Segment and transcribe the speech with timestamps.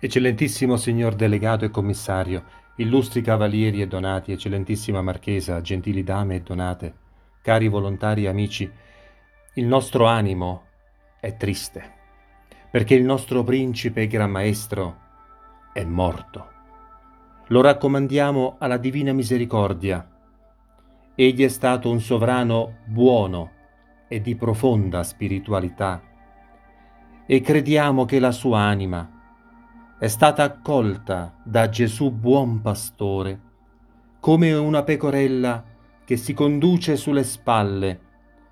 [0.00, 2.44] Eccellentissimo signor delegato e commissario,
[2.76, 6.94] illustri cavalieri e donati, eccellentissima marchesa, gentili dame e donate,
[7.42, 8.70] cari volontari e amici,
[9.54, 10.66] il nostro animo
[11.18, 11.94] è triste,
[12.70, 14.98] perché il nostro principe e gran maestro
[15.72, 16.48] è morto.
[17.48, 20.08] Lo raccomandiamo alla divina misericordia.
[21.16, 23.50] Egli è stato un sovrano buono
[24.06, 26.00] e di profonda spiritualità
[27.26, 29.16] e crediamo che la sua anima
[29.98, 33.40] è stata accolta da Gesù buon pastore
[34.20, 35.64] come una pecorella
[36.04, 38.00] che si conduce sulle spalle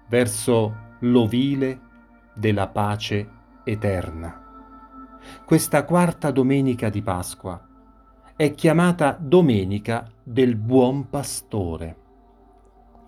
[0.09, 1.81] verso l'ovile
[2.35, 3.31] della pace
[3.63, 4.43] eterna.
[5.45, 7.65] Questa quarta domenica di Pasqua
[8.35, 11.97] è chiamata Domenica del Buon Pastore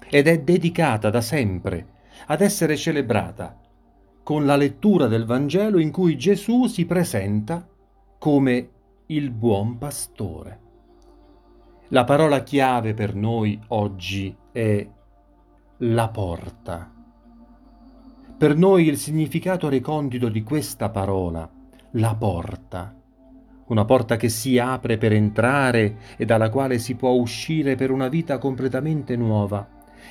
[0.08, 1.94] ed è dedicata da sempre
[2.26, 3.58] ad essere celebrata
[4.22, 7.66] con la lettura del Vangelo in cui Gesù si presenta
[8.18, 8.70] come
[9.06, 10.66] il buon pastore.
[11.88, 14.86] La parola chiave per noi oggi è
[15.78, 16.92] la porta.
[18.36, 21.48] Per noi il significato recondito di questa parola,
[21.92, 22.94] la porta,
[23.66, 28.08] una porta che si apre per entrare e dalla quale si può uscire per una
[28.08, 29.66] vita completamente nuova.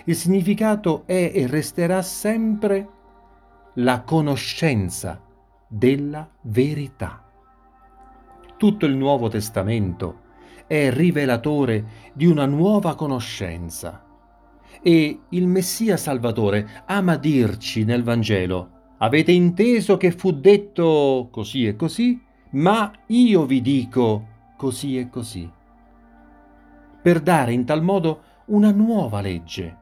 [0.06, 2.88] Il significato è e resterà sempre
[3.76, 5.22] la conoscenza
[5.68, 7.27] della verità
[8.58, 10.26] tutto il Nuovo Testamento
[10.68, 14.04] è rivelatore di una nuova conoscenza.
[14.82, 21.76] E il Messia Salvatore ama dirci nel Vangelo, avete inteso che fu detto così e
[21.76, 24.28] così, ma io vi dico
[24.58, 25.50] così e così.
[27.02, 29.78] Per dare in tal modo una nuova legge,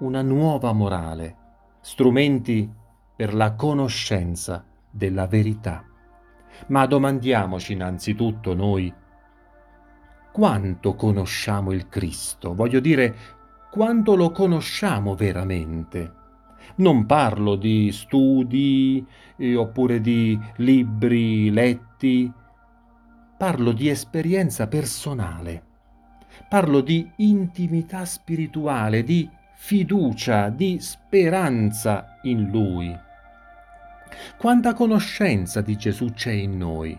[0.00, 1.36] una nuova morale,
[1.80, 2.70] strumenti
[3.16, 5.87] per la conoscenza della verità.
[6.66, 8.92] Ma domandiamoci innanzitutto noi
[10.30, 13.16] quanto conosciamo il Cristo, voglio dire
[13.70, 16.12] quanto lo conosciamo veramente.
[16.76, 19.04] Non parlo di studi
[19.36, 22.30] eh, oppure di libri letti,
[23.36, 25.62] parlo di esperienza personale,
[26.48, 33.06] parlo di intimità spirituale, di fiducia, di speranza in Lui.
[34.38, 36.96] Quanta conoscenza di Gesù c'è in noi?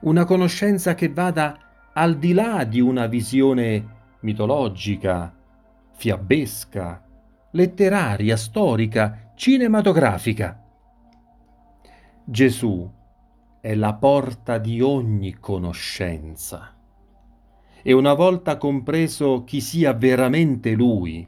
[0.00, 1.58] Una conoscenza che vada
[1.94, 5.34] al di là di una visione mitologica,
[5.92, 7.02] fiabesca,
[7.52, 10.62] letteraria, storica, cinematografica.
[12.22, 12.92] Gesù
[13.58, 16.76] è la porta di ogni conoscenza.
[17.82, 21.26] E una volta compreso chi sia veramente Lui,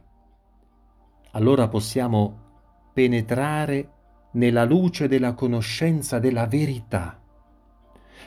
[1.31, 3.93] allora possiamo penetrare
[4.33, 7.21] nella luce della conoscenza della verità.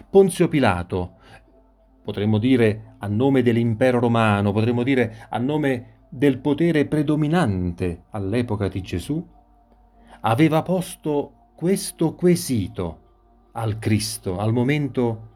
[0.09, 1.13] Ponzio Pilato,
[2.03, 8.81] potremmo dire a nome dell'impero romano, potremmo dire a nome del potere predominante all'epoca di
[8.81, 9.25] Gesù,
[10.21, 12.99] aveva posto questo quesito
[13.53, 15.29] al Cristo al momento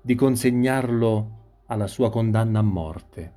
[0.00, 1.30] di consegnarlo
[1.66, 3.34] alla sua condanna a morte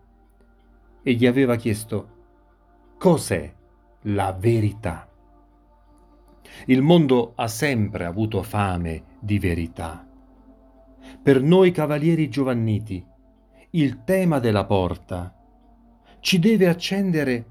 [1.02, 2.18] e gli aveva chiesto
[2.98, 3.54] cos'è
[4.04, 5.09] la verità.
[6.66, 10.06] Il mondo ha sempre avuto fame di verità.
[11.22, 13.04] Per noi cavalieri giovanniti,
[13.72, 15.34] il tema della porta
[16.20, 17.46] ci deve accendere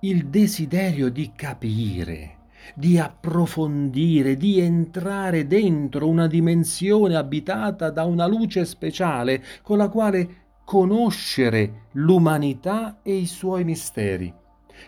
[0.00, 2.36] il desiderio di capire,
[2.74, 10.44] di approfondire, di entrare dentro una dimensione abitata da una luce speciale con la quale
[10.64, 14.32] conoscere l'umanità e i suoi misteri,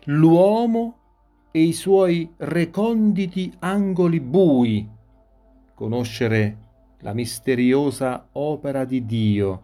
[0.04, 0.96] l'uomo
[1.50, 4.88] e i suoi reconditi angoli bui,
[5.74, 6.56] conoscere
[7.00, 9.62] la misteriosa opera di Dio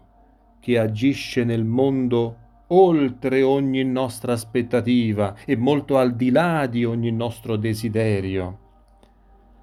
[0.61, 2.37] che agisce nel mondo
[2.69, 8.61] oltre ogni nostra aspettativa e molto al di là di ogni nostro desiderio.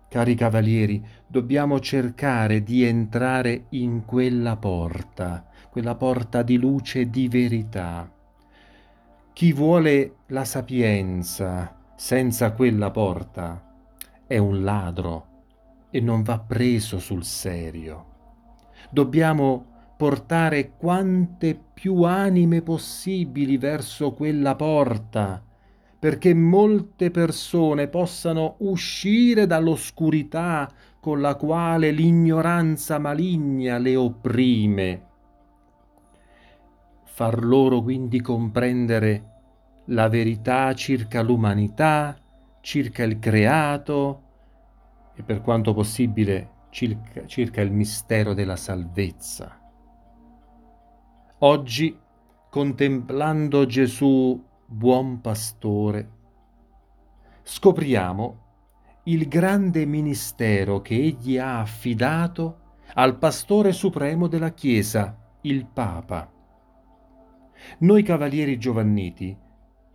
[0.07, 8.11] Cari cavalieri, dobbiamo cercare di entrare in quella porta, quella porta di luce di verità.
[9.33, 13.63] Chi vuole la sapienza, senza quella porta
[14.25, 15.27] è un ladro
[15.91, 18.05] e non va preso sul serio.
[18.89, 19.65] Dobbiamo
[19.97, 25.43] portare quante più anime possibili verso quella porta,
[25.99, 30.67] perché molte persone possano uscire dall'oscurità
[30.99, 35.05] con la quale l'ignoranza maligna le opprime.
[37.03, 39.30] Far loro quindi comprendere
[39.85, 42.17] la verità circa l'umanità,
[42.61, 44.21] circa il creato
[45.15, 49.59] e per quanto possibile circa, circa il mistero della salvezza.
[51.39, 51.97] Oggi,
[52.49, 56.09] contemplando Gesù buon pastore,
[57.43, 58.39] scopriamo
[59.05, 62.59] il grande ministero che egli ha affidato
[62.93, 66.31] al pastore supremo della Chiesa, il Papa.
[67.79, 69.35] Noi cavalieri giovanniti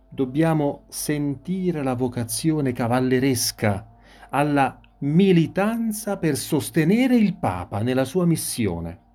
[0.09, 3.87] dobbiamo sentire la vocazione cavalleresca
[4.29, 9.05] alla militanza per sostenere il Papa nella sua missione.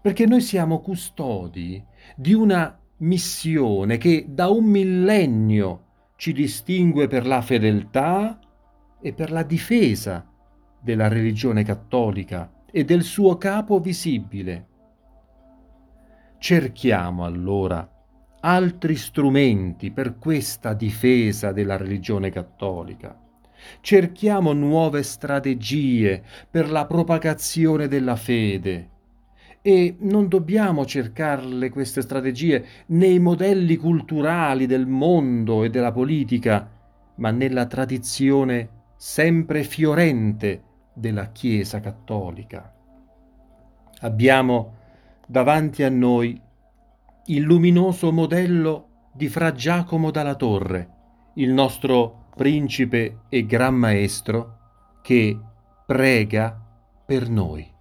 [0.00, 1.82] Perché noi siamo custodi
[2.14, 5.84] di una missione che da un millennio
[6.16, 8.38] ci distingue per la fedeltà
[9.00, 10.28] e per la difesa
[10.80, 14.68] della religione cattolica e del suo capo visibile.
[16.38, 17.88] Cerchiamo allora
[18.44, 23.18] altri strumenti per questa difesa della religione cattolica.
[23.80, 28.90] Cerchiamo nuove strategie per la propagazione della fede.
[29.62, 36.70] E non dobbiamo cercarle queste strategie nei modelli culturali del mondo e della politica,
[37.16, 40.62] ma nella tradizione sempre fiorente
[40.92, 42.70] della Chiesa cattolica.
[44.00, 44.74] Abbiamo
[45.26, 46.38] davanti a noi
[47.26, 50.90] il luminoso modello di Fra Giacomo dalla Torre,
[51.34, 54.58] il nostro principe e gran maestro
[55.02, 55.38] che
[55.86, 56.60] prega
[57.06, 57.73] per noi.